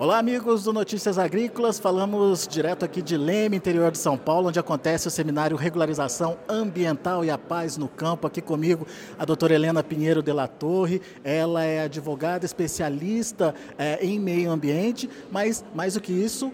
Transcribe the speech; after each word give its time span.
Olá, 0.00 0.18
amigos 0.18 0.64
do 0.64 0.72
Notícias 0.72 1.18
Agrícolas. 1.18 1.78
Falamos 1.78 2.48
direto 2.48 2.86
aqui 2.86 3.02
de 3.02 3.18
Leme, 3.18 3.58
interior 3.58 3.92
de 3.92 3.98
São 3.98 4.16
Paulo, 4.16 4.48
onde 4.48 4.58
acontece 4.58 5.06
o 5.06 5.10
seminário 5.10 5.58
Regularização 5.58 6.38
Ambiental 6.48 7.22
e 7.22 7.30
a 7.30 7.36
Paz 7.36 7.76
no 7.76 7.86
Campo. 7.86 8.26
Aqui 8.26 8.40
comigo 8.40 8.86
a 9.18 9.26
doutora 9.26 9.52
Helena 9.52 9.82
Pinheiro 9.82 10.22
de 10.22 10.32
la 10.32 10.48
Torre. 10.48 11.02
Ela 11.22 11.64
é 11.64 11.82
advogada 11.82 12.46
especialista 12.46 13.54
é, 13.76 14.02
em 14.02 14.18
meio 14.18 14.50
ambiente, 14.50 15.06
mas 15.30 15.62
mais 15.74 15.92
do 15.92 16.00
que 16.00 16.14
isso, 16.14 16.50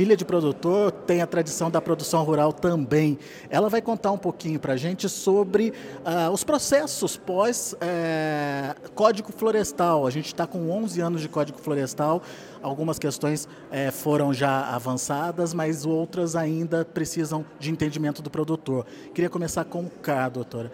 filha 0.00 0.16
de 0.16 0.24
produtor, 0.24 0.90
tem 0.90 1.20
a 1.20 1.26
tradição 1.26 1.70
da 1.70 1.78
produção 1.78 2.24
rural 2.24 2.54
também. 2.54 3.18
Ela 3.50 3.68
vai 3.68 3.82
contar 3.82 4.10
um 4.10 4.16
pouquinho 4.16 4.58
para 4.58 4.72
a 4.72 4.76
gente 4.78 5.10
sobre 5.10 5.74
uh, 5.98 6.30
os 6.32 6.42
processos 6.42 7.18
pós 7.18 7.76
é, 7.82 8.74
Código 8.94 9.30
Florestal. 9.30 10.06
A 10.06 10.10
gente 10.10 10.28
está 10.28 10.46
com 10.46 10.70
11 10.70 11.02
anos 11.02 11.20
de 11.20 11.28
Código 11.28 11.58
Florestal, 11.58 12.22
algumas 12.62 12.98
questões 12.98 13.46
é, 13.70 13.90
foram 13.90 14.32
já 14.32 14.74
avançadas, 14.74 15.52
mas 15.52 15.84
outras 15.84 16.34
ainda 16.34 16.82
precisam 16.82 17.44
de 17.58 17.70
entendimento 17.70 18.22
do 18.22 18.30
produtor. 18.30 18.86
Queria 19.14 19.28
começar 19.28 19.66
com 19.66 19.82
o 19.82 19.90
CAR, 19.90 20.30
doutora. 20.30 20.72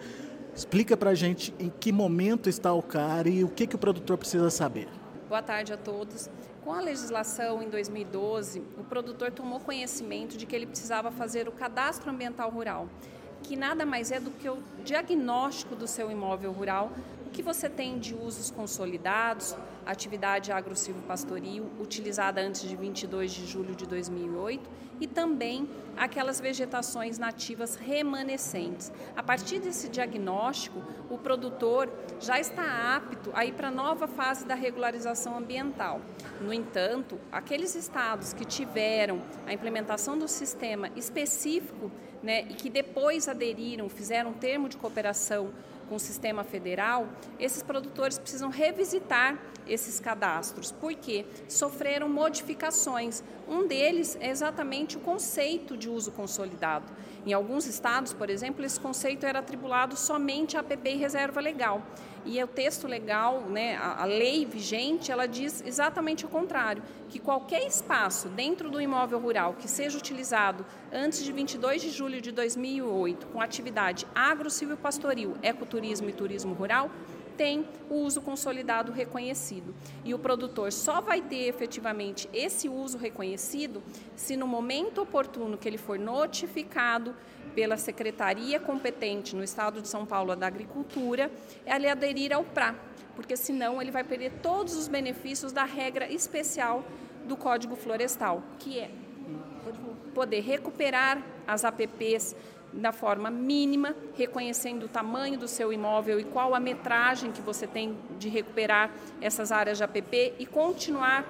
Explica 0.55 0.95
para 0.95 1.09
a 1.09 1.15
gente 1.15 1.53
em 1.59 1.69
que 1.69 1.91
momento 1.91 2.47
está 2.47 2.71
o 2.71 2.81
CAR 2.81 3.27
e 3.27 3.43
o 3.43 3.49
que, 3.49 3.67
que 3.67 3.75
o 3.75 3.77
produtor 3.77 4.17
precisa 4.17 4.49
saber. 4.49 4.87
Boa 5.27 5.41
tarde 5.41 5.73
a 5.73 5.77
todos. 5.77 6.29
Com 6.67 6.73
a 6.73 6.81
legislação 6.81 7.63
em 7.63 7.69
2012, 7.69 8.61
o 8.77 8.83
produtor 8.83 9.31
tomou 9.31 9.57
conhecimento 9.57 10.35
de 10.35 10.45
que 10.45 10.53
ele 10.53 10.65
precisava 10.65 11.09
fazer 11.09 11.47
o 11.47 11.51
cadastro 11.53 12.11
ambiental 12.11 12.49
rural, 12.49 12.89
que 13.47 13.55
nada 13.55 13.85
mais 13.85 14.11
é 14.11 14.19
do 14.19 14.29
que 14.29 14.49
o 14.49 14.57
diagnóstico 14.83 15.73
do 15.73 15.87
seu 15.87 16.11
imóvel 16.11 16.51
rural, 16.51 16.91
o 17.25 17.29
que 17.29 17.41
você 17.41 17.69
tem 17.69 17.97
de 17.97 18.13
usos 18.13 18.51
consolidados, 18.51 19.55
atividade 19.85 20.51
agro-silvopastoril 20.51 21.65
utilizada 21.79 22.41
antes 22.41 22.67
de 22.67 22.75
22 22.75 23.31
de 23.31 23.45
julho 23.45 23.73
de 23.73 23.85
2008 23.87 24.69
e 24.99 25.07
também 25.07 25.69
aquelas 25.95 26.41
vegetações 26.41 27.17
nativas 27.17 27.75
remanescentes. 27.75 28.91
A 29.15 29.23
partir 29.23 29.59
desse 29.59 29.87
diagnóstico, 29.87 30.83
o 31.09 31.17
produtor 31.17 31.89
já 32.19 32.39
está 32.39 32.97
apto 32.97 33.31
a 33.33 33.45
ir 33.45 33.53
para 33.53 33.69
a 33.69 33.71
nova 33.71 34.07
fase 34.07 34.45
da 34.45 34.55
regularização 34.55 35.37
ambiental. 35.37 36.01
No 36.41 36.51
entanto, 36.51 37.17
aqueles 37.31 37.75
estados 37.75 38.33
que 38.33 38.43
tiveram 38.43 39.21
a 39.45 39.53
implementação 39.53 40.17
do 40.17 40.27
sistema 40.27 40.89
específico 40.97 41.89
né, 42.27 42.45
e 42.49 42.53
que 42.55 42.69
depois 42.69 43.29
aderiram, 43.29 43.87
fizeram 43.87 44.31
um 44.31 44.33
termo 44.33 44.67
de 44.67 44.75
cooperação 44.75 45.49
com 45.87 45.95
o 45.95 45.99
sistema 45.99 46.43
federal, 46.43 47.07
esses 47.39 47.63
produtores 47.63 48.17
precisam 48.19 48.49
revisitar 48.49 49.37
esses 49.67 49.99
cadastros, 49.99 50.71
porque 50.71 51.25
sofreram 51.47 52.07
modificações. 52.07 53.23
Um 53.47 53.67
deles 53.67 54.17
é 54.19 54.29
exatamente 54.29 54.97
o 54.97 54.99
conceito 54.99 55.75
de 55.75 55.89
uso 55.89 56.11
consolidado. 56.11 56.85
Em 57.25 57.33
alguns 57.33 57.65
estados, 57.65 58.13
por 58.13 58.29
exemplo, 58.29 58.63
esse 58.63 58.79
conceito 58.79 59.25
era 59.25 59.39
atribulado 59.39 59.97
somente 59.97 60.55
a 60.55 60.61
APP 60.61 60.91
e 60.91 60.95
reserva 60.95 61.41
legal. 61.41 61.83
E 62.25 62.43
o 62.43 62.47
texto 62.47 62.87
legal, 62.87 63.41
né, 63.41 63.77
a, 63.77 64.03
lei 64.03 64.45
vigente, 64.45 65.13
ela 65.13 65.25
diz 65.25 65.63
exatamente 65.65 66.25
o 66.25 66.29
contrário, 66.29 66.83
que 67.07 67.19
qualquer 67.19 67.65
espaço 67.65 68.27
dentro 68.27 68.69
do 68.69 68.81
imóvel 68.81 69.19
rural 69.19 69.53
que 69.53 69.67
seja 69.67 69.97
utilizado 69.97 70.65
antes 70.91 71.23
de 71.23 71.31
22 71.31 71.81
de 71.81 71.89
julho 71.89 72.19
de 72.19 72.33
2008 72.33 73.27
com 73.27 73.39
atividade 73.39 74.05
agro 74.13 74.49
pastoril, 74.81 75.35
ecoturismo 75.41 75.76
e 75.85 76.13
turismo 76.13 76.53
rural, 76.53 76.89
tem 77.37 77.67
o 77.89 77.95
uso 77.95 78.19
consolidado 78.21 78.91
reconhecido. 78.91 79.73
E 80.03 80.13
o 80.13 80.19
produtor 80.19 80.73
só 80.73 80.99
vai 80.99 81.21
ter 81.21 81.47
efetivamente 81.47 82.27
esse 82.33 82.67
uso 82.67 82.97
reconhecido 82.97 83.83
se 84.15 84.35
no 84.35 84.47
momento 84.47 85.01
oportuno 85.01 85.57
que 85.57 85.67
ele 85.67 85.77
for 85.77 85.99
notificado 85.99 87.15
pela 87.53 87.77
secretaria 87.77 88.59
competente 88.59 89.35
no 89.35 89.43
estado 89.43 89.81
de 89.81 89.87
São 89.87 90.05
Paulo 90.05 90.35
da 90.35 90.47
Agricultura, 90.47 91.31
ele 91.65 91.87
aderir 91.87 92.33
ao 92.33 92.43
PRA, 92.43 92.75
porque 93.15 93.37
senão 93.37 93.81
ele 93.81 93.91
vai 93.91 94.03
perder 94.03 94.31
todos 94.41 94.75
os 94.75 94.87
benefícios 94.87 95.51
da 95.51 95.63
regra 95.63 96.11
especial 96.11 96.83
do 97.25 97.35
Código 97.35 97.75
Florestal, 97.75 98.43
que 98.59 98.79
é 98.79 98.91
poder 100.13 100.41
recuperar 100.41 101.21
as 101.45 101.63
APPs 101.63 102.35
da 102.73 102.91
forma 102.91 103.29
mínima, 103.31 103.95
reconhecendo 104.15 104.83
o 104.83 104.87
tamanho 104.87 105.37
do 105.37 105.47
seu 105.47 105.71
imóvel 105.71 106.19
e 106.19 106.23
qual 106.23 106.53
a 106.53 106.59
metragem 106.59 107.31
que 107.31 107.41
você 107.41 107.65
tem 107.65 107.97
de 108.19 108.29
recuperar 108.29 108.91
essas 109.21 109.51
áreas 109.51 109.77
de 109.77 109.83
APP 109.83 110.33
e 110.37 110.45
continuar 110.45 111.25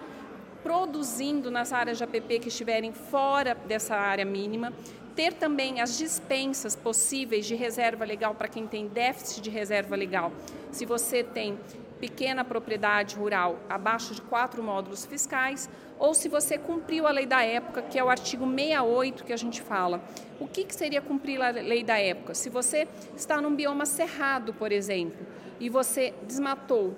produzindo 0.64 1.50
nas 1.50 1.72
áreas 1.72 1.98
de 1.98 2.04
APP 2.04 2.40
que 2.40 2.48
estiverem 2.50 2.92
fora 2.92 3.56
dessa 3.56 3.96
área 3.96 4.26
mínima, 4.26 4.74
ter 5.16 5.34
também 5.34 5.82
as 5.82 5.98
dispensas 5.98 6.76
possíveis 6.76 7.46
de 7.46 7.56
reserva 7.56 8.06
legal 8.06 8.36
para 8.36 8.48
quem 8.48 8.68
tem 8.68 8.88
déficit 8.88 9.42
de 9.42 9.50
reserva 9.50 9.96
legal. 9.96 10.32
Se 10.72 10.86
você 10.86 11.24
tem 11.24 11.58
pequena 12.00 12.44
propriedade 12.44 13.16
rural 13.16 13.60
abaixo 13.70 14.14
de 14.14 14.22
quatro 14.22 14.64
módulos 14.64 15.06
fiscais, 15.06 15.70
ou 16.00 16.14
se 16.14 16.30
você 16.30 16.58
cumpriu 16.58 17.08
a 17.08 17.12
lei 17.12 17.26
da 17.26 17.44
época, 17.44 17.82
que 17.82 17.98
é 17.98 18.04
o 18.04 18.10
artigo 18.10 18.46
68 18.46 19.24
que 19.24 19.34
a 19.34 19.38
gente 19.38 19.62
fala. 19.62 20.02
O 20.40 20.48
que, 20.48 20.64
que 20.64 20.76
seria 20.76 21.02
cumprir 21.02 21.42
a 21.42 21.50
lei 21.50 21.84
da 21.84 21.98
época? 21.98 22.34
Se 22.36 22.50
você 22.50 22.88
está 23.16 23.42
num 23.42 23.56
bioma 23.56 23.86
cerrado, 23.86 24.54
por 24.54 24.72
exemplo, 24.72 25.26
e 25.60 25.70
você 25.70 26.14
desmatou 26.24 26.96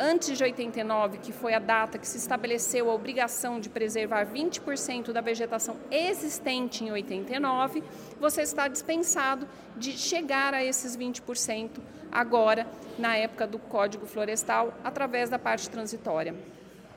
antes 0.00 0.36
de 0.36 0.42
89, 0.42 1.18
que 1.18 1.30
foi 1.30 1.52
a 1.52 1.58
data 1.58 1.98
que 1.98 2.08
se 2.08 2.16
estabeleceu 2.16 2.90
a 2.90 2.94
obrigação 2.94 3.60
de 3.60 3.68
preservar 3.68 4.26
20% 4.26 5.12
da 5.12 5.20
vegetação 5.20 5.76
existente 5.90 6.82
em 6.82 6.90
89, 6.90 7.84
você 8.18 8.42
está 8.42 8.66
dispensado 8.66 9.46
de 9.76 9.92
chegar 9.92 10.54
a 10.54 10.64
esses 10.64 10.96
20% 10.96 11.78
agora, 12.10 12.66
na 12.98 13.16
época 13.16 13.46
do 13.46 13.58
Código 13.58 14.06
Florestal, 14.06 14.74
através 14.84 15.28
da 15.30 15.38
parte 15.38 15.68
transitória. 15.68 16.34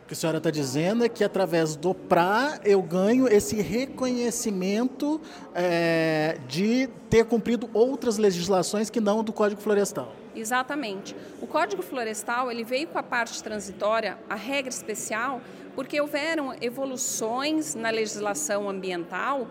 O 0.04 0.06
que 0.06 0.14
a 0.14 0.18
senhora 0.18 0.38
está 0.38 0.52
dizendo 0.52 1.06
é 1.06 1.10
que 1.10 1.24
através 1.24 1.78
do 1.78 1.94
PRA 1.94 2.60
eu 2.66 2.82
ganho 2.82 3.26
esse 3.28 3.62
reconhecimento 3.62 5.22
é, 5.56 6.38
de 6.46 6.90
ter 7.10 7.24
cumprido 7.24 7.70
outras 7.74 8.18
legislações 8.18 8.90
que 8.90 9.00
não 9.00 9.24
do 9.24 9.32
Código 9.32 9.62
Florestal. 9.62 10.14
Exatamente. 10.36 11.16
O 11.42 11.48
Código 11.48 11.82
Florestal 11.82 12.52
ele 12.52 12.66
veio 12.66 12.88
com 12.88 12.98
a 12.98 13.04
parte 13.04 13.42
transitória, 13.42 14.18
a 14.30 14.36
regra 14.36 14.70
especial, 14.70 15.40
porque 15.74 16.00
houveram 16.02 16.54
evoluções 16.60 17.74
na 17.74 17.90
legislação 17.90 18.70
ambiental 18.70 19.48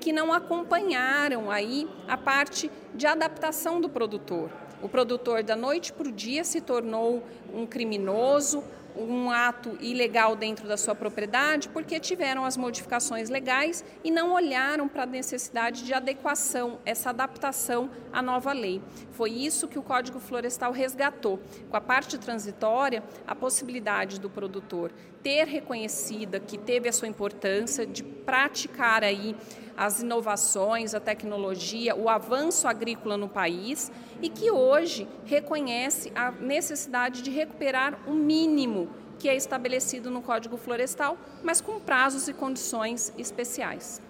que 0.00 0.12
não 0.12 0.32
acompanharam 0.32 1.50
aí 1.50 1.88
a 2.06 2.16
parte 2.16 2.70
de 2.94 3.08
adaptação 3.08 3.80
do 3.80 3.88
produtor. 3.88 4.50
O 4.82 4.88
produtor 4.88 5.42
da 5.42 5.56
noite 5.56 5.92
para 5.92 6.08
o 6.08 6.12
dia 6.12 6.44
se 6.44 6.60
tornou 6.60 7.22
um 7.52 7.66
criminoso, 7.66 8.62
um 8.96 9.30
ato 9.30 9.76
ilegal 9.80 10.34
dentro 10.34 10.66
da 10.66 10.76
sua 10.76 10.94
propriedade 10.94 11.68
porque 11.68 12.00
tiveram 12.00 12.44
as 12.44 12.56
modificações 12.56 13.28
legais 13.28 13.84
e 14.02 14.10
não 14.10 14.32
olharam 14.32 14.88
para 14.88 15.02
a 15.02 15.06
necessidade 15.06 15.84
de 15.84 15.92
adequação, 15.92 16.78
essa 16.84 17.10
adaptação 17.10 17.90
à 18.12 18.22
nova 18.22 18.52
lei. 18.52 18.80
Foi 19.12 19.30
isso 19.30 19.68
que 19.68 19.78
o 19.78 19.82
Código 19.82 20.18
Florestal 20.18 20.72
resgatou. 20.72 21.38
Com 21.70 21.76
a 21.76 21.80
parte 21.80 22.16
transitória, 22.18 23.02
a 23.26 23.34
possibilidade 23.34 24.18
do 24.18 24.30
produtor 24.30 24.90
ter 25.22 25.46
reconhecida 25.46 26.40
que 26.40 26.56
teve 26.56 26.88
a 26.88 26.92
sua 26.92 27.08
importância 27.08 27.84
de 27.84 28.02
praticar 28.02 29.02
aí 29.02 29.36
as 29.76 30.00
inovações, 30.00 30.94
a 30.94 31.00
tecnologia, 31.00 31.94
o 31.94 32.08
avanço 32.08 32.66
agrícola 32.66 33.16
no 33.16 33.28
país 33.28 33.92
e 34.22 34.28
que 34.28 34.50
hoje 34.50 35.06
reconhece 35.24 36.10
a 36.14 36.30
necessidade 36.30 37.22
de 37.22 37.30
recuperar 37.30 37.98
o 38.06 38.12
mínimo 38.12 38.88
que 39.18 39.28
é 39.28 39.36
estabelecido 39.36 40.10
no 40.10 40.22
Código 40.22 40.56
Florestal, 40.56 41.16
mas 41.42 41.60
com 41.60 41.80
prazos 41.80 42.28
e 42.28 42.32
condições 42.32 43.12
especiais. 43.16 44.00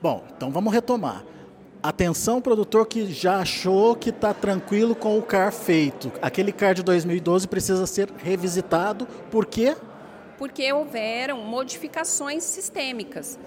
Bom, 0.00 0.24
então 0.36 0.50
vamos 0.50 0.72
retomar. 0.72 1.24
Atenção, 1.82 2.40
produtor 2.40 2.86
que 2.86 3.06
já 3.12 3.40
achou 3.40 3.96
que 3.96 4.10
está 4.10 4.32
tranquilo 4.32 4.94
com 4.94 5.18
o 5.18 5.22
CAR 5.22 5.52
feito. 5.52 6.12
Aquele 6.20 6.52
CAR 6.52 6.74
de 6.74 6.82
2012 6.82 7.48
precisa 7.48 7.86
ser 7.86 8.08
revisitado. 8.18 9.06
Por 9.30 9.46
quê? 9.46 9.76
Porque 10.38 10.72
houveram 10.72 11.40
modificações 11.42 12.44
sistêmicas 12.44 13.38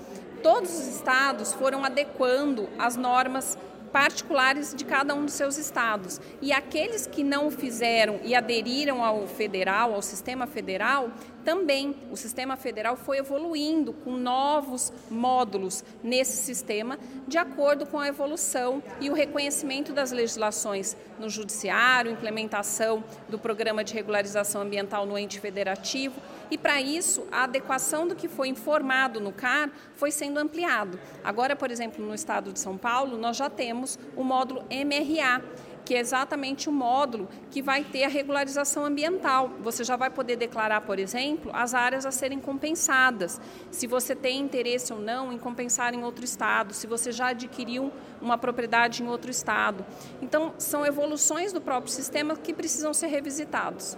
todos 0.45 0.77
os 0.77 0.87
estados 0.89 1.53
foram 1.53 1.83
adequando 1.83 2.69
as 2.77 2.95
normas 2.95 3.57
particulares 3.91 4.75
de 4.75 4.85
cada 4.85 5.15
um 5.15 5.25
dos 5.25 5.33
seus 5.33 5.57
estados. 5.57 6.21
E 6.39 6.53
aqueles 6.53 7.07
que 7.07 7.23
não 7.23 7.49
fizeram 7.49 8.19
e 8.23 8.35
aderiram 8.35 9.03
ao 9.03 9.25
federal, 9.25 9.95
ao 9.95 10.03
sistema 10.03 10.45
federal, 10.45 11.09
também 11.43 11.95
o 12.11 12.15
sistema 12.15 12.55
federal 12.55 12.95
foi 12.95 13.17
evoluindo 13.17 13.91
com 13.91 14.11
novos 14.11 14.93
módulos 15.09 15.83
nesse 16.03 16.37
sistema, 16.43 16.99
de 17.27 17.39
acordo 17.39 17.87
com 17.87 17.97
a 17.97 18.07
evolução 18.07 18.83
e 19.01 19.09
o 19.09 19.13
reconhecimento 19.13 19.93
das 19.93 20.11
legislações 20.11 20.95
no 21.17 21.27
judiciário, 21.27 22.11
implementação 22.11 23.03
do 23.27 23.39
programa 23.39 23.83
de 23.83 23.95
regularização 23.95 24.61
ambiental 24.61 25.07
no 25.07 25.17
ente 25.17 25.39
federativo. 25.39 26.21
E 26.49 26.57
para 26.57 26.79
isso, 26.81 27.25
a 27.31 27.43
adequação 27.43 28.07
do 28.07 28.15
que 28.15 28.27
foi 28.27 28.47
informado 28.47 29.19
no 29.19 29.31
CAR 29.31 29.69
foi 29.95 30.11
sendo 30.11 30.39
ampliado. 30.39 30.99
Agora, 31.23 31.55
por 31.55 31.71
exemplo, 31.71 32.05
no 32.05 32.13
estado 32.13 32.51
de 32.51 32.59
São 32.59 32.77
Paulo, 32.77 33.17
nós 33.17 33.37
já 33.37 33.49
temos 33.49 33.97
o 34.15 34.23
módulo 34.23 34.63
MRA, 34.69 35.43
que 35.85 35.93
é 35.93 35.99
exatamente 35.99 36.67
o 36.67 36.71
módulo 36.71 37.29
que 37.51 37.61
vai 37.61 37.83
ter 37.83 38.03
a 38.03 38.07
regularização 38.07 38.83
ambiental. 38.83 39.51
Você 39.61 39.83
já 39.83 39.95
vai 39.95 40.09
poder 40.09 40.35
declarar, 40.35 40.81
por 40.81 40.97
exemplo, 40.97 41.51
as 41.53 41.75
áreas 41.75 42.05
a 42.05 42.11
serem 42.11 42.39
compensadas, 42.39 43.39
se 43.69 43.85
você 43.85 44.15
tem 44.15 44.39
interesse 44.39 44.91
ou 44.91 44.99
não 44.99 45.31
em 45.31 45.37
compensar 45.37 45.93
em 45.93 46.03
outro 46.03 46.25
estado, 46.25 46.73
se 46.73 46.87
você 46.87 47.11
já 47.11 47.27
adquiriu 47.27 47.91
uma 48.19 48.37
propriedade 48.37 49.03
em 49.03 49.07
outro 49.07 49.29
estado. 49.29 49.85
Então, 50.21 50.53
são 50.57 50.85
evoluções 50.85 51.53
do 51.53 51.61
próprio 51.61 51.93
sistema 51.93 52.35
que 52.35 52.53
precisam 52.53 52.93
ser 52.93 53.07
revisitados. 53.07 53.95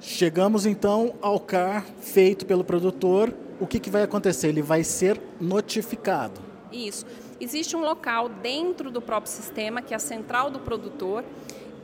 Chegamos 0.00 0.64
então 0.64 1.14
ao 1.20 1.40
CAR 1.40 1.84
feito 2.00 2.46
pelo 2.46 2.62
produtor. 2.62 3.34
O 3.60 3.66
que, 3.66 3.80
que 3.80 3.90
vai 3.90 4.02
acontecer? 4.02 4.48
Ele 4.48 4.62
vai 4.62 4.84
ser 4.84 5.20
notificado. 5.40 6.40
Isso. 6.70 7.04
Existe 7.40 7.76
um 7.76 7.80
local 7.80 8.28
dentro 8.28 8.90
do 8.90 9.02
próprio 9.02 9.32
sistema, 9.32 9.82
que 9.82 9.92
é 9.92 9.96
a 9.96 10.00
central 10.00 10.50
do 10.50 10.60
produtor, 10.60 11.24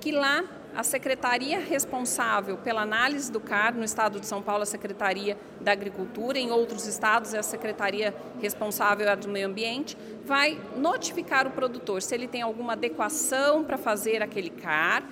que 0.01 0.13
lá 0.13 0.45
a 0.77 0.83
secretaria 0.83 1.59
responsável 1.59 2.57
pela 2.57 2.83
análise 2.83 3.31
do 3.31 3.41
CAR, 3.41 3.75
no 3.75 3.85
estado 3.85 4.19
de 4.19 4.27
São 4.27 4.43
Paulo, 4.43 4.65
a 4.65 4.67
Secretaria 4.67 5.37
da 5.61 5.71
Agricultura, 5.71 6.37
em 6.39 6.51
outros 6.51 6.87
estados, 6.87 7.33
é 7.33 7.39
a 7.39 7.43
secretaria 7.45 8.13
responsável 8.41 9.17
do 9.17 9.29
meio 9.29 9.47
ambiente, 9.47 9.97
vai 10.25 10.61
notificar 10.77 11.47
o 11.47 11.51
produtor 11.51 12.03
se 12.03 12.15
ele 12.15 12.27
tem 12.27 12.43
alguma 12.43 12.73
adequação 12.73 13.63
para 13.63 13.79
fazer 13.79 14.21
aquele 14.21 14.51
CAR 14.51 15.05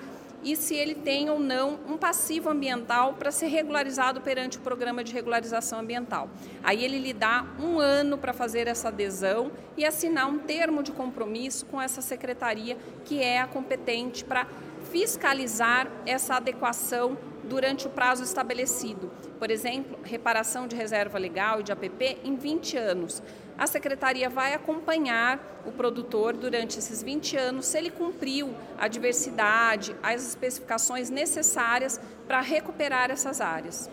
e 0.43 0.55
se 0.55 0.75
ele 0.75 0.95
tem 0.95 1.29
ou 1.29 1.39
não 1.39 1.79
um 1.87 1.97
passivo 1.97 2.49
ambiental 2.49 3.13
para 3.13 3.31
ser 3.31 3.47
regularizado 3.47 4.21
perante 4.21 4.57
o 4.57 4.61
programa 4.61 5.03
de 5.03 5.13
regularização 5.13 5.79
ambiental. 5.79 6.29
Aí 6.63 6.83
ele 6.83 6.99
lhe 6.99 7.13
dá 7.13 7.45
um 7.59 7.79
ano 7.79 8.17
para 8.17 8.33
fazer 8.33 8.67
essa 8.67 8.89
adesão 8.89 9.51
e 9.77 9.85
assinar 9.85 10.27
um 10.27 10.39
termo 10.39 10.83
de 10.83 10.91
compromisso 10.91 11.65
com 11.65 11.81
essa 11.81 12.01
secretaria 12.01 12.77
que 13.05 13.21
é 13.21 13.39
a 13.39 13.47
competente 13.47 14.23
para 14.23 14.47
fiscalizar 14.91 15.87
essa 16.05 16.35
adequação 16.35 17.17
durante 17.43 17.87
o 17.87 17.89
prazo 17.89 18.23
estabelecido. 18.23 19.11
Por 19.39 19.51
exemplo, 19.51 19.97
reparação 20.03 20.67
de 20.67 20.75
reserva 20.75 21.17
legal 21.17 21.59
e 21.59 21.63
de 21.63 21.71
APP 21.71 22.19
em 22.23 22.35
20 22.35 22.77
anos 22.77 23.21
a 23.57 23.67
secretaria 23.67 24.29
vai 24.29 24.53
acompanhar 24.53 25.61
o 25.65 25.71
produtor 25.71 26.35
durante 26.35 26.79
esses 26.79 27.03
20 27.03 27.37
anos 27.37 27.65
se 27.67 27.77
ele 27.77 27.91
cumpriu 27.91 28.53
a 28.77 28.87
diversidade, 28.87 29.95
as 30.01 30.27
especificações 30.27 31.09
necessárias 31.09 31.99
para 32.27 32.41
recuperar 32.41 33.11
essas 33.11 33.39
áreas. 33.39 33.89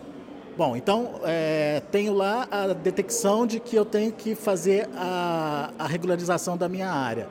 Bom, 0.57 0.75
então 0.75 1.21
é, 1.23 1.81
tenho 1.91 2.13
lá 2.13 2.47
a 2.51 2.67
detecção 2.73 3.47
de 3.47 3.59
que 3.59 3.75
eu 3.75 3.85
tenho 3.85 4.11
que 4.11 4.35
fazer 4.35 4.89
a, 4.95 5.71
a 5.79 5.87
regularização 5.87 6.57
da 6.57 6.67
minha 6.67 6.89
área. 6.89 7.29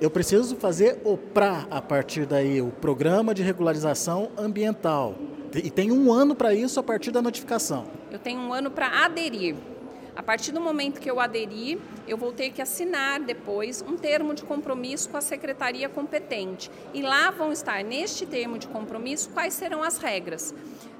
Eu 0.00 0.10
preciso 0.10 0.56
fazer 0.56 1.00
o 1.04 1.16
PRA 1.16 1.66
a 1.70 1.80
partir 1.80 2.26
daí, 2.26 2.60
o 2.60 2.70
Programa 2.70 3.32
de 3.32 3.42
Regularização 3.42 4.30
Ambiental. 4.36 5.14
E 5.54 5.70
tem 5.70 5.92
um 5.92 6.12
ano 6.12 6.34
para 6.34 6.52
isso 6.52 6.80
a 6.80 6.82
partir 6.82 7.12
da 7.12 7.22
notificação. 7.22 7.86
Eu 8.10 8.18
tenho 8.18 8.40
um 8.40 8.52
ano 8.52 8.72
para 8.72 9.04
aderir. 9.04 9.54
A 10.16 10.22
partir 10.22 10.50
do 10.50 10.60
momento 10.60 11.00
que 11.00 11.08
eu 11.10 11.20
aderi, 11.20 11.80
eu 12.08 12.16
vou 12.16 12.32
ter 12.32 12.50
que 12.50 12.60
assinar 12.60 13.20
depois 13.20 13.82
um 13.82 13.96
termo 13.96 14.34
de 14.34 14.42
compromisso 14.42 15.08
com 15.08 15.16
a 15.16 15.20
secretaria 15.20 15.88
competente. 15.88 16.70
E 16.92 17.00
lá 17.00 17.30
vão 17.30 17.52
estar, 17.52 17.82
neste 17.84 18.26
termo 18.26 18.58
de 18.58 18.66
compromisso, 18.66 19.30
quais 19.30 19.54
serão 19.54 19.82
as 19.82 19.98
regras. 19.98 20.52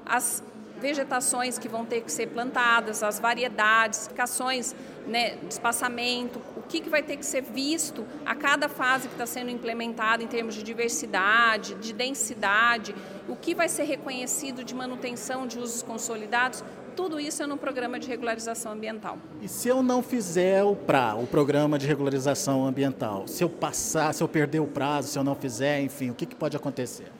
As 0.05 0.41
vegetações 0.79 1.57
que 1.57 1.67
vão 1.67 1.85
ter 1.85 2.01
que 2.01 2.11
ser 2.11 2.27
plantadas, 2.27 3.03
as 3.03 3.19
variedades, 3.19 3.99
especificações 3.99 4.75
né, 5.07 5.35
de 5.37 5.53
espaçamento, 5.53 6.39
que, 6.67 6.81
que 6.81 6.89
vai 6.89 7.03
ter 7.03 7.17
que 7.17 7.25
ser 7.25 7.41
visto 7.41 8.05
a 8.25 8.35
cada 8.35 8.67
fase 8.67 9.07
que 9.07 9.13
está 9.13 9.25
sendo 9.25 9.49
implementada 9.49 10.23
em 10.23 10.27
termos 10.27 10.55
de 10.55 10.63
diversidade, 10.63 11.75
de 11.75 11.93
densidade, 11.93 12.95
o 13.27 13.35
que 13.35 13.55
vai 13.55 13.69
ser 13.69 13.83
reconhecido 13.83 14.63
de 14.63 14.73
manutenção 14.73 15.47
de 15.47 15.59
usos 15.59 15.81
consolidados, 15.81 16.63
tudo 16.95 17.19
isso 17.19 17.43
é 17.43 17.47
no 17.47 17.57
programa 17.57 17.99
de 17.99 18.07
regularização 18.07 18.71
ambiental. 18.71 19.17
E 19.41 19.47
se 19.47 19.67
eu 19.67 19.83
não 19.83 20.01
fizer 20.01 20.63
o 20.63 20.75
PRA, 20.75 21.15
o 21.15 21.27
programa 21.27 21.77
de 21.77 21.85
regularização 21.85 22.65
ambiental, 22.65 23.27
se 23.27 23.43
eu 23.43 23.49
passar, 23.49 24.13
se 24.13 24.23
eu 24.23 24.27
perder 24.27 24.61
o 24.61 24.67
prazo, 24.67 25.09
se 25.09 25.19
eu 25.19 25.23
não 25.23 25.35
fizer, 25.35 25.81
enfim, 25.81 26.09
o 26.09 26.13
que, 26.13 26.25
que 26.25 26.35
pode 26.35 26.55
acontecer? 26.55 27.11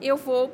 Eu 0.00 0.16
vou 0.16 0.52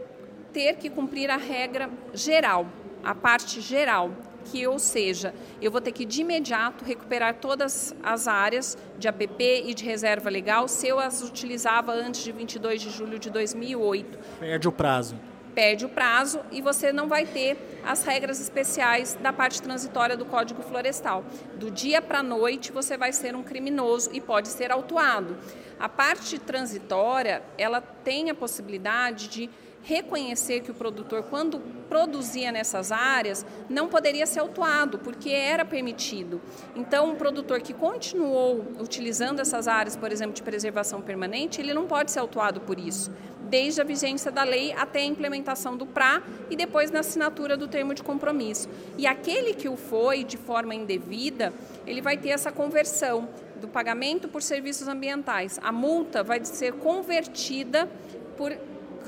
ter 0.53 0.77
que 0.77 0.89
cumprir 0.89 1.29
a 1.29 1.37
regra 1.37 1.91
geral, 2.15 2.67
a 3.03 3.15
parte 3.15 3.61
geral, 3.61 4.11
que 4.45 4.67
ou 4.67 4.79
seja, 4.79 5.35
eu 5.61 5.71
vou 5.71 5.81
ter 5.81 5.93
que 5.93 6.05
de 6.05 6.23
imediato 6.23 6.85
recuperar 6.85 7.35
todas 7.35 7.95
as 8.03 8.27
áreas 8.27 8.77
de 8.99 9.09
APP 9.09 9.65
e 9.67 9.75
de 9.75 9.85
reserva 9.85 10.31
legal 10.31 10.69
se 10.69 10.89
eu 10.89 10.99
as 10.99 11.23
utilizava 11.23 11.93
antes 11.93 12.23
de 12.23 12.33
22 12.33 12.81
de 12.81 12.91
julho 12.91 13.19
de 13.19 13.31
2008. 13.31 14.19
Perde 14.41 14.69
o 14.69 14.73
prazo 14.73 15.17
perde 15.59 15.87
o 15.87 15.89
prazo 15.89 16.39
e 16.53 16.63
você 16.63 16.93
não 16.93 17.09
vai 17.09 17.27
ter 17.27 17.81
as 17.85 18.05
regras 18.05 18.41
especiais 18.41 19.19
da 19.21 19.33
parte 19.33 19.61
transitória 19.61 20.17
do 20.17 20.25
Código 20.25 20.63
Florestal. 20.63 21.25
Do 21.57 21.69
dia 21.69 22.01
para 22.01 22.21
a 22.21 22.23
noite 22.23 22.71
você 22.71 22.97
vai 22.97 23.13
ser 23.13 23.35
um 23.35 23.43
criminoso 23.43 24.09
e 24.13 24.21
pode 24.21 24.47
ser 24.47 24.71
autuado. 24.71 25.37
A 25.81 25.89
parte 25.89 26.39
transitória, 26.39 27.43
ela 27.59 27.81
tem 27.81 28.31
a 28.31 28.37
possibilidade 28.37 29.27
de 29.27 29.51
reconhecer 29.89 30.61
que 30.61 30.71
o 30.71 30.75
produtor, 30.75 31.23
quando 31.31 31.59
produzia 31.89 32.53
nessas 32.53 32.93
áreas, 32.93 33.47
não 33.71 33.89
poderia 33.89 34.27
ser 34.27 34.41
autuado, 34.41 34.99
porque 34.99 35.31
era 35.31 35.65
permitido. 35.65 36.43
Então, 36.77 37.13
um 37.13 37.15
produtor 37.15 37.63
que 37.63 37.73
continuou 37.73 38.67
utilizando 38.79 39.41
essas 39.41 39.67
áreas, 39.67 39.97
por 39.97 40.13
exemplo, 40.13 40.35
de 40.35 40.43
preservação 40.43 41.01
permanente, 41.01 41.59
ele 41.59 41.73
não 41.73 41.87
pode 41.87 42.11
ser 42.11 42.19
autuado 42.19 42.61
por 42.61 42.79
isso, 42.79 43.11
desde 43.49 43.81
a 43.81 43.85
vigência 43.85 44.31
da 44.31 44.45
lei 44.45 44.75
até 44.75 44.99
a 44.99 45.07
implementação 45.07 45.75
do 45.75 45.87
PRA 45.87 46.23
e 46.51 46.55
depois 46.55 46.91
na 46.91 47.01
assinatura 47.01 47.57
do 47.57 47.67
termo 47.67 47.95
de 47.95 48.03
compromisso. 48.03 48.69
E 48.99 49.07
aquele 49.07 49.55
que 49.55 49.71
o 49.71 49.77
foi 49.79 50.23
de 50.23 50.37
forma 50.37 50.75
indevida, 50.75 51.51
ele 51.87 52.03
vai 52.03 52.19
ter 52.19 52.29
essa 52.29 52.53
conversão 52.53 53.27
do 53.59 53.67
pagamento 53.67 54.29
por 54.29 54.43
serviços 54.43 54.87
ambientais. 54.87 55.59
A 55.63 55.73
multa 55.73 56.23
vai 56.23 56.45
ser 56.45 56.75
convertida 56.75 57.89
por 58.37 58.53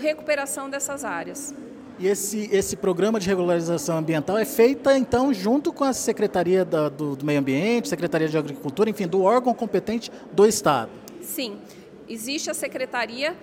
recuperação 0.00 0.68
dessas 0.68 1.04
áreas. 1.04 1.54
E 1.98 2.06
esse, 2.06 2.48
esse 2.50 2.76
programa 2.76 3.20
de 3.20 3.28
regularização 3.28 3.98
ambiental 3.98 4.38
é 4.38 4.46
feita, 4.46 4.96
então, 4.96 5.34
junto 5.34 5.70
com 5.70 5.84
a 5.84 5.92
Secretaria 5.92 6.64
da, 6.64 6.88
do, 6.88 7.14
do, 7.14 7.26
Meio 7.26 7.40
Ambiente, 7.40 7.90
Secretaria 7.90 8.26
de 8.26 8.38
Agricultura, 8.38 8.88
enfim, 8.88 9.06
do 9.06 9.22
órgão 9.22 9.52
competente 9.52 10.10
do 10.32 10.46
Estado? 10.46 10.90
Sim. 11.20 11.58
Existe 12.08 12.50
a 12.50 12.54
Secretaria 12.54 13.36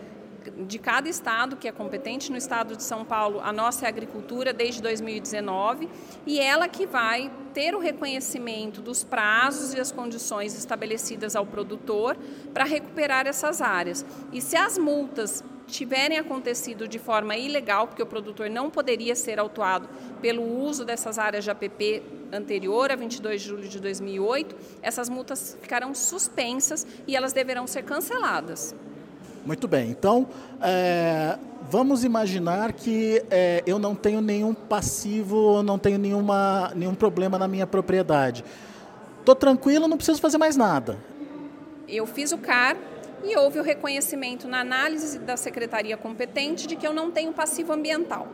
de 0.66 0.80
cada 0.80 1.08
estado 1.08 1.56
que 1.56 1.68
é 1.68 1.72
competente. 1.72 2.32
No 2.32 2.38
estado 2.38 2.76
de 2.76 2.84
São 2.84 3.06
Paulo, 3.06 3.40
a 3.44 3.52
nossa 3.54 3.86
é 3.86 3.88
a 3.88 3.90
agricultura 3.90 4.52
desde 4.54 4.82
2019 4.82 5.88
e 6.26 6.40
ela 6.40 6.68
que 6.68 6.86
vai 6.86 7.32
ter 7.54 7.76
o 7.76 7.80
reconhecimento 7.80 8.82
dos 8.82 9.04
prazos 9.04 9.74
e 9.74 9.80
as 9.80 9.92
condições 9.92 10.58
estabelecidas 10.58 11.36
ao 11.36 11.46
produtor 11.46 12.18
para 12.54 12.64
recuperar 12.64 13.28
essas 13.28 13.62
áreas. 13.62 14.06
E 14.32 14.42
se 14.42 14.56
as 14.56 14.78
multas 14.78 15.44
tiverem 15.68 16.18
acontecido 16.18 16.88
de 16.88 16.98
forma 16.98 17.36
ilegal, 17.36 17.88
porque 17.88 18.02
o 18.02 18.06
produtor 18.06 18.50
não 18.50 18.70
poderia 18.70 19.16
ser 19.16 19.40
autuado 19.40 19.88
pelo 20.22 20.42
uso 20.42 20.86
dessas 20.86 21.20
áreas 21.20 21.44
de 21.44 21.52
APP 21.52 22.02
anterior 22.32 22.92
a 22.92 22.96
22 22.96 23.42
de 23.42 23.48
julho 23.48 23.68
de 23.68 23.80
2008, 23.80 24.56
essas 24.82 25.10
multas 25.10 25.58
ficarão 25.62 25.94
suspensas 25.94 26.86
e 27.06 27.16
elas 27.16 27.34
deverão 27.34 27.68
ser 27.68 27.84
canceladas. 27.84 28.76
Muito 29.46 29.68
bem. 29.68 29.90
Então, 29.90 30.28
é, 30.62 31.38
vamos 31.70 32.04
imaginar 32.04 32.74
que 32.74 33.24
é, 33.30 33.64
eu 33.66 33.80
não 33.80 33.96
tenho 33.96 34.20
nenhum 34.20 34.54
passivo, 34.54 35.64
não 35.64 35.80
tenho 35.80 35.98
nenhuma, 35.98 36.72
nenhum 36.76 36.94
problema 36.94 37.38
na 37.38 37.48
minha 37.48 37.66
propriedade. 37.66 38.44
Estou 39.20 39.36
tranquilo, 39.36 39.88
não 39.88 39.96
preciso 39.96 40.20
fazer 40.20 40.38
mais 40.38 40.58
nada. 40.58 40.98
Eu 41.88 42.06
fiz 42.06 42.34
o 42.34 42.38
CAR 42.38 42.76
e 43.24 43.36
houve 43.38 43.60
o 43.60 43.64
reconhecimento 43.64 44.48
na 44.48 44.60
análise 44.62 45.20
da 45.20 45.36
secretaria 45.38 45.98
competente 45.98 46.68
de 46.68 46.76
que 46.76 46.88
eu 46.88 46.94
não 46.94 47.12
tenho 47.12 47.34
passivo 47.34 47.74
ambiental, 47.74 48.28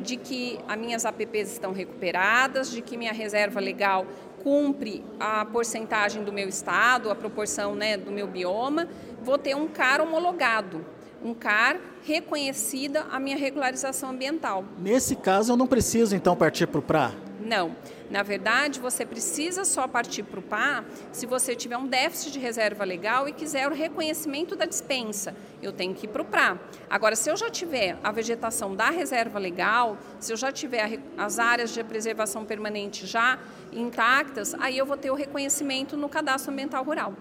de 0.00 0.16
que 0.16 0.58
as 0.66 0.78
minhas 0.78 1.04
APPs 1.04 1.52
estão 1.52 1.72
recuperadas, 1.72 2.70
de 2.70 2.80
que 2.80 2.96
minha 2.96 3.12
reserva 3.12 3.60
legal 3.60 4.06
cumpre 4.42 5.04
a 5.18 5.44
porcentagem 5.44 6.24
do 6.24 6.32
meu 6.32 6.48
estado, 6.48 7.10
a 7.10 7.14
proporção 7.14 7.74
né, 7.74 7.96
do 7.96 8.10
meu 8.10 8.26
bioma, 8.26 8.88
vou 9.22 9.36
ter 9.36 9.54
um 9.54 9.68
CAR 9.68 10.00
homologado. 10.00 10.84
um 11.22 11.34
CAR 11.34 11.78
reconhecida 12.02 13.06
a 13.10 13.20
minha 13.20 13.36
regularização 13.36 14.08
ambiental. 14.08 14.64
Nesse 14.78 15.14
caso, 15.14 15.52
eu 15.52 15.56
não 15.56 15.66
preciso 15.66 16.16
então 16.16 16.34
partir 16.34 16.66
para 16.66 16.78
o 16.78 16.82
PRA? 16.82 17.12
Não. 17.50 17.74
Na 18.08 18.22
verdade, 18.22 18.78
você 18.78 19.04
precisa 19.04 19.64
só 19.64 19.88
partir 19.88 20.22
para 20.22 20.38
o 20.38 20.42
PA 20.42 20.84
se 21.10 21.26
você 21.26 21.56
tiver 21.56 21.76
um 21.76 21.86
déficit 21.88 22.30
de 22.30 22.38
reserva 22.38 22.84
legal 22.84 23.28
e 23.28 23.32
quiser 23.32 23.66
o 23.66 23.74
reconhecimento 23.74 24.54
da 24.54 24.66
dispensa. 24.66 25.34
Eu 25.60 25.72
tenho 25.72 25.92
que 25.92 26.06
ir 26.06 26.10
para 26.10 26.22
o 26.22 26.24
PRA. 26.24 26.56
Agora, 26.88 27.16
se 27.16 27.28
eu 27.28 27.36
já 27.36 27.50
tiver 27.50 27.98
a 28.04 28.12
vegetação 28.12 28.76
da 28.76 28.88
reserva 28.90 29.40
legal, 29.40 29.98
se 30.20 30.32
eu 30.32 30.36
já 30.36 30.52
tiver 30.52 31.00
as 31.18 31.40
áreas 31.40 31.74
de 31.74 31.82
preservação 31.82 32.44
permanente 32.44 33.04
já 33.04 33.36
intactas, 33.72 34.54
aí 34.54 34.78
eu 34.78 34.86
vou 34.86 34.96
ter 34.96 35.10
o 35.10 35.14
reconhecimento 35.16 35.96
no 35.96 36.08
cadastro 36.08 36.52
ambiental 36.52 36.84
rural. 36.84 37.14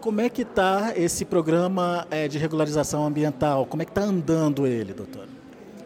Como 0.00 0.20
é 0.20 0.28
que 0.28 0.42
está 0.42 0.92
esse 0.94 1.24
programa 1.24 2.06
é, 2.08 2.28
de 2.28 2.38
regularização 2.38 3.04
ambiental? 3.04 3.66
Como 3.66 3.82
é 3.82 3.84
que 3.84 3.90
está 3.90 4.02
andando 4.02 4.64
ele, 4.64 4.94
doutora? 4.94 5.41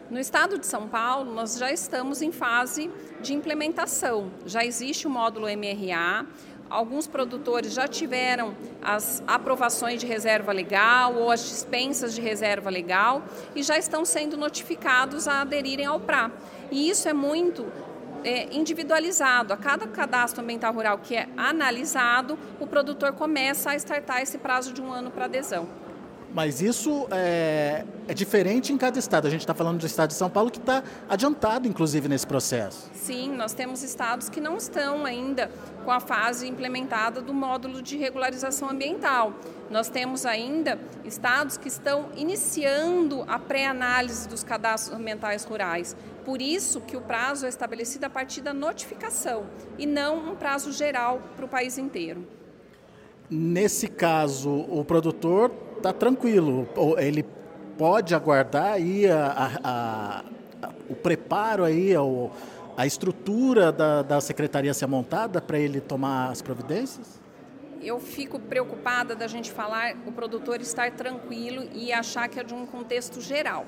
No 0.09 0.17
estado 0.17 0.57
de 0.57 0.65
São 0.65 0.87
Paulo, 0.87 1.33
nós 1.33 1.57
já 1.57 1.69
estamos 1.69 2.21
em 2.21 2.31
fase 2.31 2.89
de 3.21 3.33
implementação. 3.33 4.31
Já 4.45 4.63
existe 4.63 5.05
o 5.05 5.09
módulo 5.09 5.47
MRA, 5.47 6.25
alguns 6.69 7.07
produtores 7.07 7.73
já 7.73 7.89
tiveram 7.89 8.55
as 8.81 9.21
aprovações 9.27 9.99
de 9.99 10.07
reserva 10.07 10.53
legal 10.53 11.13
ou 11.15 11.29
as 11.29 11.41
dispensas 11.41 12.15
de 12.15 12.21
reserva 12.21 12.69
legal 12.69 13.21
e 13.53 13.61
já 13.61 13.77
estão 13.77 14.05
sendo 14.05 14.37
notificados 14.37 15.27
a 15.27 15.41
aderirem 15.41 15.85
ao 15.85 15.99
PRA. 15.99 16.31
E 16.71 16.89
isso 16.89 17.09
é 17.09 17.13
muito 17.13 17.65
é, 18.23 18.47
individualizado. 18.55 19.51
A 19.51 19.57
cada 19.57 19.87
cadastro 19.87 20.41
ambiental 20.41 20.73
rural 20.73 20.99
que 20.99 21.17
é 21.17 21.27
analisado, 21.35 22.39
o 22.61 22.65
produtor 22.65 23.11
começa 23.11 23.71
a 23.71 23.75
startar 23.75 24.21
esse 24.21 24.37
prazo 24.37 24.71
de 24.71 24.81
um 24.81 24.89
ano 24.89 25.11
para 25.11 25.25
adesão. 25.25 25.67
Mas 26.37 26.61
isso 26.61 27.07
é, 27.09 27.83
é, 28.07 28.13
diferente 28.13 28.71
em 28.71 28.77
cada 28.77 28.99
estado. 28.99 29.25
A 29.25 29.29
gente 29.31 29.39
está 29.39 29.55
falando 29.55 29.79
do 29.79 29.87
estado 29.87 30.09
de 30.09 30.13
São 30.13 30.29
Paulo 30.29 30.51
que 30.51 30.59
está 30.59 30.83
adiantado, 31.09 31.67
inclusive, 31.67 32.07
nesse 32.07 32.27
processo. 32.27 32.91
Sim, 32.93 33.31
nós 33.31 33.53
temos 33.53 33.81
estados 33.81 34.29
que 34.29 34.39
não 34.39 34.55
estão 34.55 35.03
ainda 35.03 35.49
com 35.83 35.89
a 35.89 35.99
fase 35.99 36.47
implementada 36.47 37.23
do 37.23 37.33
módulo 37.33 37.81
de 37.81 37.97
regularização 37.97 38.69
ambiental. 38.69 39.33
Nós 39.71 39.89
temos 39.89 40.27
ainda 40.27 40.79
estados 41.03 41.57
que 41.57 41.69
estão 41.69 42.09
iniciando 42.15 43.25
a 43.27 43.39
pré-análise 43.39 44.29
dos 44.29 44.43
cadastros 44.43 44.95
ambientais 44.95 45.43
rurais. 45.43 45.95
Por 46.23 46.39
isso 46.39 46.81
que 46.81 46.95
o 46.95 47.01
prazo 47.01 47.47
é 47.47 47.49
estabelecido 47.49 48.03
a 48.03 48.11
partir 48.11 48.41
da 48.41 48.53
notificação 48.53 49.47
e 49.75 49.87
não 49.87 50.33
um 50.33 50.35
prazo 50.35 50.71
geral 50.71 51.19
para 51.35 51.45
o 51.45 51.47
país 51.47 51.79
inteiro. 51.79 52.27
Nesse 53.27 53.87
caso, 53.87 54.51
o 54.69 54.85
produtor 54.85 55.51
está 55.77 55.93
tranquilo, 55.93 56.67
ele 56.97 57.23
pode 57.77 58.15
aguardar 58.15 58.73
aí 58.73 59.09
a, 59.09 59.25
a, 59.63 60.23
a, 60.63 60.69
o 60.89 60.95
preparo 60.95 61.63
aí, 61.63 61.93
a 62.75 62.85
estrutura 62.85 63.71
da, 63.71 64.01
da 64.01 64.21
secretaria 64.21 64.73
ser 64.73 64.87
montada 64.87 65.41
para 65.41 65.59
ele 65.59 65.79
tomar 65.79 66.29
as 66.29 66.41
providências? 66.41 67.19
Eu 67.81 67.99
fico 67.99 68.39
preocupada 68.39 69.15
da 69.15 69.27
gente 69.27 69.51
falar 69.51 69.95
o 70.05 70.11
produtor 70.11 70.61
estar 70.61 70.91
tranquilo 70.91 71.67
e 71.73 71.93
achar 71.93 72.27
que 72.27 72.39
é 72.39 72.43
de 72.43 72.53
um 72.53 72.65
contexto 72.65 73.21
geral. 73.21 73.65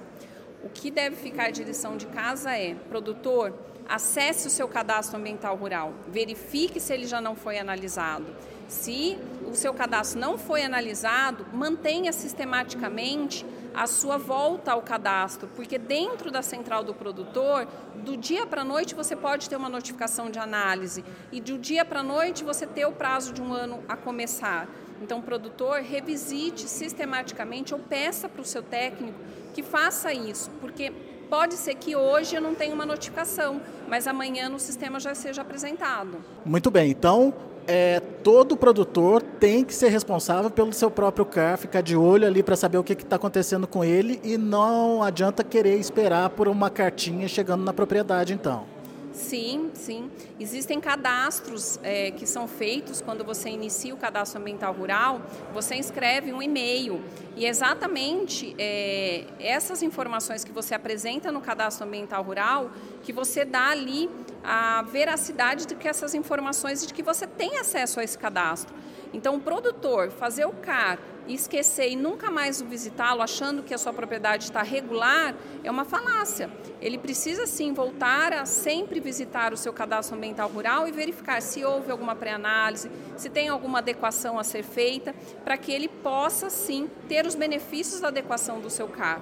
O 0.64 0.70
que 0.70 0.92
deve 0.92 1.16
ficar 1.16 1.52
de 1.52 1.64
lição 1.64 1.96
de 1.96 2.08
casa 2.08 2.58
é, 2.58 2.76
produtor, 2.90 3.54
acesse 3.88 4.48
o 4.48 4.50
seu 4.52 4.68
cadastro 4.68 5.18
ambiental 5.18 5.56
rural, 5.56 5.94
verifique 6.08 6.80
se 6.80 6.94
ele 6.94 7.08
já 7.08 7.22
não 7.22 7.36
foi 7.36 7.58
analisado. 7.58 8.26
Se 8.68 9.18
o 9.50 9.56
seu 9.56 9.74
cadastro 9.74 10.20
não 10.20 10.38
foi 10.38 10.64
analisado, 10.64 11.46
mantenha 11.52 12.14
sistematicamente 12.14 13.46
a 13.74 13.88
sua 13.88 14.18
volta 14.18 14.72
ao 14.72 14.82
cadastro, 14.82 15.50
porque 15.56 15.78
dentro 15.78 16.32
da 16.32 16.42
central 16.42 16.84
do 16.84 16.94
produtor, 16.94 17.68
do 17.96 18.18
dia 18.18 18.46
para 18.46 18.62
a 18.62 18.66
noite 18.66 18.96
você 18.96 19.16
pode 19.16 19.50
ter 19.50 19.56
uma 19.56 19.70
notificação 19.70 20.30
de 20.30 20.40
análise 20.40 21.04
e 21.32 21.40
do 21.40 21.58
dia 21.58 21.86
para 21.86 22.02
a 22.02 22.04
noite 22.04 22.44
você 22.44 22.66
ter 22.66 22.86
o 22.86 22.92
prazo 22.92 23.34
de 23.34 23.42
um 23.42 23.54
ano 23.54 23.84
a 23.88 23.96
começar. 23.96 24.68
Então, 25.02 25.22
produtor, 25.22 25.80
revisite 25.80 26.68
sistematicamente 26.68 27.74
ou 27.74 27.80
peça 27.80 28.28
para 28.28 28.42
o 28.42 28.46
seu 28.46 28.62
técnico 28.62 29.18
que 29.54 29.64
faça 29.64 30.12
isso, 30.14 30.50
porque 30.60 30.92
pode 31.30 31.54
ser 31.54 31.76
que 31.76 31.96
hoje 31.96 32.36
eu 32.36 32.42
não 32.42 32.56
tenha 32.56 32.74
uma 32.74 32.86
notificação, 32.86 33.62
mas 33.88 34.08
amanhã 34.08 34.50
no 34.50 34.60
sistema 34.60 35.00
já 35.00 35.16
seja 35.16 35.42
apresentado. 35.42 36.18
Muito 36.44 36.70
bem, 36.70 36.92
então 36.92 37.34
é, 37.72 38.00
todo 38.24 38.58
produtor 38.58 39.22
tem 39.22 39.64
que 39.64 39.76
ser 39.76 39.90
responsável 39.90 40.50
pelo 40.50 40.74
seu 40.74 40.90
próprio 40.90 41.24
CAR, 41.24 41.56
ficar 41.56 41.82
de 41.82 41.96
olho 41.96 42.26
ali 42.26 42.42
para 42.42 42.56
saber 42.56 42.80
o 42.80 42.84
que 42.84 42.94
está 42.94 43.16
acontecendo 43.16 43.68
com 43.68 43.84
ele 43.84 44.20
e 44.24 44.40
não 44.40 45.04
adianta 45.04 45.44
querer 45.44 45.78
esperar 45.78 46.32
por 46.32 46.48
uma 46.48 46.72
cartinha 46.72 47.28
chegando 47.28 47.64
na 47.64 47.72
propriedade, 47.72 48.34
então. 48.34 48.79
Sim, 49.12 49.72
sim. 49.74 50.10
Existem 50.40 50.80
cadastros 50.80 51.80
é, 51.84 52.12
que 52.12 52.26
são 52.26 52.48
feitos 52.48 53.02
quando 53.02 53.24
você 53.24 53.50
inicia 53.50 53.94
o 53.94 53.98
cadastro 53.98 54.40
ambiental 54.40 54.74
rural, 54.74 55.22
você 55.54 55.76
escreve 55.76 56.32
um 56.32 56.42
e-mail 56.42 57.02
e 57.36 57.46
exatamente 57.46 58.56
é, 58.58 59.26
essas 59.40 59.82
informações 59.82 60.44
que 60.44 60.52
você 60.52 60.76
apresenta 60.76 61.32
no 61.32 61.42
cadastro 61.42 61.86
ambiental 61.86 62.24
rural, 62.24 62.72
que 63.04 63.12
você 63.12 63.44
dá 63.44 63.70
ali 63.70 64.10
a 64.44 64.84
veracidade 64.84 65.66
de 65.66 65.76
que 65.76 65.88
essas 65.88 66.14
informações, 66.14 66.86
de 66.86 66.94
que 66.94 67.04
você 67.04 67.26
tem 67.26 67.58
acesso 67.58 68.00
a 68.00 68.04
esse 68.04 68.18
cadastro. 68.18 68.74
Então, 69.14 69.36
o 69.36 69.40
produtor 69.40 70.12
fazer 70.12 70.46
o 70.46 70.52
CAR 70.52 71.00
e 71.30 71.36
esquecer 71.36 71.92
e 71.92 71.96
nunca 71.96 72.32
mais 72.32 72.60
o 72.60 72.66
visitá-lo, 72.66 73.22
achando 73.22 73.62
que 73.62 73.74
a 73.74 73.78
sua 73.78 73.94
propriedade 73.94 74.46
está 74.46 74.64
regular, 74.64 75.36
é 75.64 75.70
uma 75.70 75.86
falácia. 75.86 76.50
Ele 76.82 76.98
precisa 76.98 77.46
sim 77.46 77.72
voltar 77.72 78.34
a 78.34 78.46
sempre 78.48 79.00
visitar 79.00 79.54
o 79.54 79.58
seu 79.58 79.72
cadastro 79.72 80.18
ambiental 80.18 80.50
rural 80.50 80.88
e 80.88 80.92
verificar 80.92 81.40
se 81.42 81.64
houve 81.64 81.92
alguma 81.92 82.16
pré-análise, 82.16 82.90
se 83.16 83.30
tem 83.30 83.48
alguma 83.48 83.78
adequação 83.78 84.40
a 84.40 84.44
ser 84.44 84.64
feita, 84.64 85.14
para 85.44 85.56
que 85.56 85.72
ele 85.72 85.88
possa 85.88 86.50
sim 86.50 86.90
ter 87.08 87.28
os 87.28 87.36
benefícios 87.36 88.02
da 88.02 88.08
adequação 88.08 88.60
do 88.60 88.70
seu 88.70 88.88
CAR. 88.88 89.22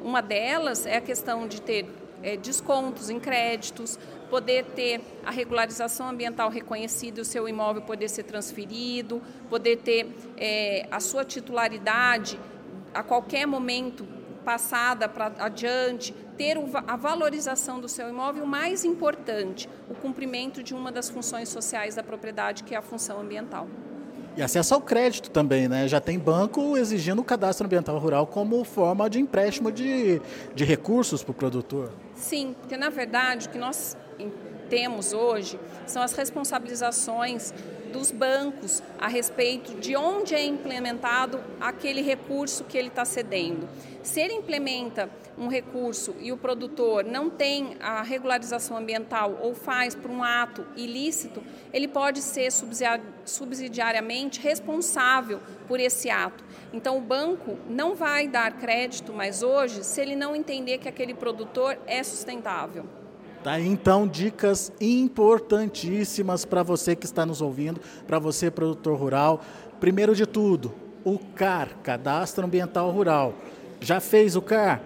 Uma 0.00 0.22
delas 0.22 0.86
é 0.86 0.96
a 0.96 1.00
questão 1.00 1.48
de 1.48 1.60
ter 1.60 1.86
é, 2.22 2.36
descontos 2.36 3.10
em 3.10 3.18
créditos, 3.18 3.98
poder 4.30 4.64
ter 4.64 5.00
a 5.24 5.30
regularização 5.30 6.08
ambiental 6.08 6.50
reconhecida 6.50 7.22
o 7.22 7.24
seu 7.24 7.48
imóvel 7.48 7.82
poder 7.82 8.08
ser 8.08 8.24
transferido, 8.24 9.22
poder 9.48 9.76
ter 9.78 10.14
é, 10.36 10.86
a 10.90 11.00
sua 11.00 11.24
titularidade 11.24 12.38
a 12.94 13.02
qualquer 13.02 13.46
momento 13.46 14.06
passada 14.44 15.08
para 15.08 15.32
adiante, 15.38 16.14
ter 16.36 16.56
a 16.86 16.96
valorização 16.96 17.80
do 17.80 17.88
seu 17.88 18.08
imóvel, 18.08 18.44
o 18.44 18.46
mais 18.46 18.84
importante, 18.84 19.68
o 19.90 19.94
cumprimento 19.94 20.62
de 20.62 20.74
uma 20.74 20.90
das 20.90 21.10
funções 21.10 21.48
sociais 21.48 21.96
da 21.96 22.02
propriedade, 22.02 22.62
que 22.62 22.74
é 22.74 22.78
a 22.78 22.82
função 22.82 23.20
ambiental. 23.20 23.68
E 24.38 24.42
acesso 24.42 24.72
ao 24.72 24.80
crédito 24.80 25.30
também, 25.30 25.66
né? 25.66 25.88
Já 25.88 26.00
tem 26.00 26.16
banco 26.16 26.76
exigindo 26.76 27.20
o 27.20 27.24
cadastro 27.24 27.66
ambiental 27.66 27.98
rural 27.98 28.24
como 28.24 28.62
forma 28.62 29.10
de 29.10 29.18
empréstimo 29.20 29.72
de, 29.72 30.22
de 30.54 30.64
recursos 30.64 31.24
para 31.24 31.32
o 31.32 31.34
produtor. 31.34 31.92
Sim, 32.14 32.54
porque 32.60 32.76
na 32.76 32.88
verdade 32.88 33.48
o 33.48 33.50
que 33.50 33.58
nós 33.58 33.96
temos 34.68 35.12
hoje 35.12 35.58
são 35.86 36.02
as 36.02 36.12
responsabilizações 36.12 37.52
dos 37.88 38.10
bancos 38.10 38.82
a 38.98 39.08
respeito 39.08 39.74
de 39.80 39.96
onde 39.96 40.34
é 40.34 40.44
implementado 40.44 41.40
aquele 41.58 42.02
recurso 42.02 42.64
que 42.64 42.76
ele 42.76 42.88
está 42.88 43.04
cedendo. 43.04 43.66
Se 44.02 44.20
ele 44.20 44.34
implementa 44.34 45.10
um 45.36 45.48
recurso 45.48 46.14
e 46.20 46.30
o 46.30 46.36
produtor 46.36 47.04
não 47.04 47.30
tem 47.30 47.76
a 47.80 48.02
regularização 48.02 48.76
ambiental 48.76 49.38
ou 49.42 49.54
faz 49.54 49.94
por 49.94 50.10
um 50.10 50.22
ato 50.22 50.66
ilícito, 50.76 51.42
ele 51.72 51.88
pode 51.88 52.20
ser 52.20 52.50
subsidiariamente 53.24 54.40
responsável 54.40 55.40
por 55.66 55.80
esse 55.80 56.10
ato. 56.10 56.44
Então, 56.72 56.98
o 56.98 57.00
banco 57.00 57.58
não 57.68 57.94
vai 57.94 58.28
dar 58.28 58.52
crédito 58.52 59.12
mais 59.12 59.42
hoje 59.42 59.84
se 59.84 60.00
ele 60.00 60.14
não 60.14 60.36
entender 60.36 60.78
que 60.78 60.88
aquele 60.88 61.14
produtor 61.14 61.78
é 61.86 62.02
sustentável. 62.02 62.86
Tá, 63.42 63.60
então, 63.60 64.06
dicas 64.06 64.72
importantíssimas 64.80 66.44
para 66.44 66.62
você 66.62 66.96
que 66.96 67.06
está 67.06 67.24
nos 67.24 67.40
ouvindo, 67.40 67.80
para 68.06 68.18
você, 68.18 68.50
produtor 68.50 68.98
rural. 68.98 69.40
Primeiro 69.78 70.14
de 70.14 70.26
tudo, 70.26 70.74
o 71.04 71.18
CAR, 71.18 71.68
Cadastro 71.82 72.44
Ambiental 72.44 72.90
Rural. 72.90 73.34
Já 73.80 74.00
fez 74.00 74.34
o 74.34 74.42
CAR? 74.42 74.82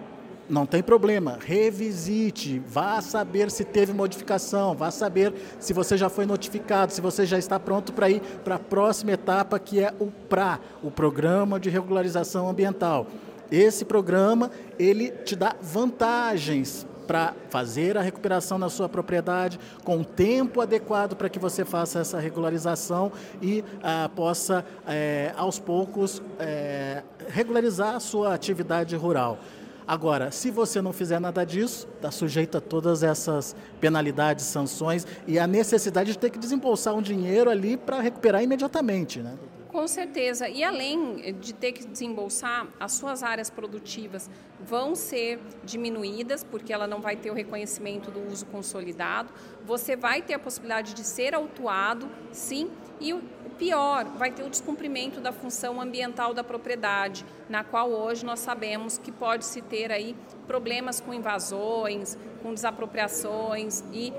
Não 0.47 0.65
tem 0.65 0.83
problema, 0.83 1.39
revisite, 1.43 2.61
vá 2.67 3.01
saber 3.01 3.49
se 3.49 3.63
teve 3.63 3.93
modificação, 3.93 4.75
vá 4.75 4.91
saber 4.91 5.33
se 5.57 5.71
você 5.71 5.95
já 5.97 6.09
foi 6.09 6.25
notificado, 6.25 6.91
se 6.91 6.99
você 6.99 7.25
já 7.25 7.39
está 7.39 7.57
pronto 7.57 7.93
para 7.93 8.09
ir 8.09 8.21
para 8.43 8.55
a 8.55 8.59
próxima 8.59 9.13
etapa, 9.13 9.57
que 9.57 9.79
é 9.79 9.93
o 9.99 10.07
PRA, 10.07 10.59
o 10.83 10.91
Programa 10.91 11.59
de 11.59 11.69
Regularização 11.69 12.49
Ambiental. 12.49 13.07
Esse 13.49 13.85
programa, 13.85 14.51
ele 14.77 15.11
te 15.11 15.35
dá 15.35 15.55
vantagens 15.61 16.85
para 17.03 17.33
fazer 17.49 17.97
a 17.97 18.01
recuperação 18.01 18.57
na 18.57 18.69
sua 18.69 18.89
propriedade 18.89 19.59
com 19.83 19.99
o 19.99 20.05
tempo 20.05 20.61
adequado 20.61 21.15
para 21.15 21.29
que 21.29 21.39
você 21.39 21.63
faça 21.63 21.99
essa 21.99 22.19
regularização 22.19 23.11
e 23.41 23.63
ah, 23.81 24.09
possa, 24.15 24.65
é, 24.87 25.33
aos 25.35 25.59
poucos, 25.59 26.21
é, 26.39 27.03
regularizar 27.27 27.95
a 27.95 27.99
sua 27.99 28.33
atividade 28.33 28.95
rural. 28.95 29.37
Agora, 29.85 30.31
se 30.31 30.49
você 30.49 30.81
não 30.81 30.93
fizer 30.93 31.19
nada 31.19 31.43
disso, 31.45 31.87
está 31.95 32.09
sujeito 32.09 32.57
a 32.57 32.61
todas 32.61 33.03
essas 33.03 33.55
penalidades, 33.81 34.45
sanções 34.45 35.05
e 35.27 35.37
a 35.37 35.45
necessidade 35.45 36.13
de 36.13 36.17
ter 36.17 36.29
que 36.29 36.39
desembolsar 36.39 36.95
um 36.95 37.01
dinheiro 37.01 37.49
ali 37.49 37.75
para 37.75 37.99
recuperar 37.99 38.41
imediatamente, 38.41 39.19
né? 39.19 39.33
Com 39.73 39.87
certeza. 39.87 40.47
E 40.47 40.63
além 40.63 41.33
de 41.39 41.51
ter 41.51 41.71
que 41.71 41.83
desembolsar, 41.83 42.67
as 42.79 42.91
suas 42.91 43.23
áreas 43.23 43.49
produtivas 43.49 44.29
vão 44.59 44.93
ser 44.93 45.39
diminuídas, 45.63 46.43
porque 46.43 46.71
ela 46.71 46.85
não 46.85 47.01
vai 47.01 47.15
ter 47.15 47.31
o 47.31 47.33
reconhecimento 47.33 48.11
do 48.11 48.31
uso 48.31 48.45
consolidado. 48.45 49.33
Você 49.65 49.95
vai 49.95 50.21
ter 50.21 50.35
a 50.35 50.39
possibilidade 50.39 50.93
de 50.93 51.03
ser 51.03 51.33
autuado, 51.33 52.07
sim, 52.31 52.69
e 53.01 53.13
o 53.13 53.23
pior, 53.57 54.05
vai 54.15 54.29
ter 54.29 54.43
o 54.43 54.49
descumprimento 54.49 55.19
da 55.19 55.31
função 55.31 55.81
ambiental 55.81 56.35
da 56.35 56.43
propriedade, 56.43 57.25
na 57.49 57.63
qual 57.63 57.89
hoje 57.89 58.23
nós 58.23 58.41
sabemos 58.41 58.99
que 58.99 59.11
pode 59.11 59.43
se 59.43 59.59
ter 59.59 59.91
aí 59.91 60.15
problemas 60.45 61.01
com 61.01 61.11
invasões, 61.15 62.15
com 62.43 62.53
desapropriações 62.53 63.83
e 63.91 64.13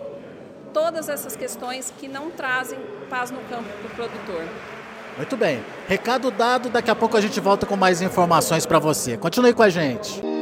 todas 0.73 1.09
essas 1.09 1.37
questões 1.37 1.95
que 1.97 2.09
não 2.09 2.33
trazem 2.33 2.79
paz 3.09 3.31
no 3.31 3.39
campo 3.43 3.69
para 3.69 3.87
o 3.87 3.95
produtor. 3.95 4.84
Muito 5.17 5.37
bem. 5.37 5.63
Recado 5.89 6.31
dado, 6.31 6.69
daqui 6.69 6.91
a 6.91 6.95
pouco 6.95 7.17
a 7.17 7.21
gente 7.21 7.39
volta 7.41 7.67
com 7.67 7.77
mais 7.77 8.03
informações 8.03 8.67
para 8.67 8.79
você. 8.79 9.17
Continue 9.17 9.53
com 9.53 9.63
a 9.63 9.69
gente. 9.69 10.34